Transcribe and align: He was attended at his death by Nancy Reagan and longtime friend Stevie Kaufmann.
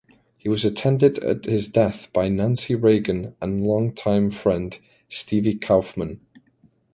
He 0.35 0.49
was 0.49 0.65
attended 0.65 1.19
at 1.23 1.45
his 1.45 1.69
death 1.69 2.11
by 2.11 2.27
Nancy 2.27 2.73
Reagan 2.73 3.35
and 3.39 3.63
longtime 3.67 4.31
friend 4.31 4.79
Stevie 5.09 5.59
Kaufmann. 5.59 6.21